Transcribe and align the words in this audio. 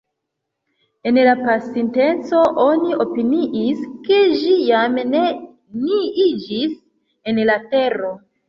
En 1.09 1.19
la 1.27 1.33
pasinteco 1.41 2.39
oni 2.63 2.97
opiniis, 3.05 3.85
ke 4.09 4.19
ĝi 4.41 4.57
jam 4.73 4.99
neniiĝis 5.13 6.75
en 7.33 7.45
la 7.53 7.63
tero. 7.77 8.15